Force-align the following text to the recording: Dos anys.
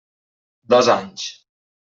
Dos 0.75 0.89
anys. 0.95 1.29